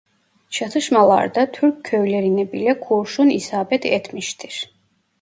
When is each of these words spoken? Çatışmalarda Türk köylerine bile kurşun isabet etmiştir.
Çatışmalarda 0.49 1.51
Türk 1.51 1.83
köylerine 1.83 2.51
bile 2.51 2.79
kurşun 2.79 3.29
isabet 3.29 3.85
etmiştir. 3.85 4.75